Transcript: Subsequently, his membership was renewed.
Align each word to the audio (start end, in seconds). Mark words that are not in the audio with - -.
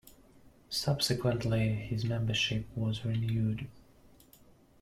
Subsequently, 0.71 1.75
his 1.75 2.03
membership 2.05 2.65
was 2.75 3.05
renewed. 3.05 3.67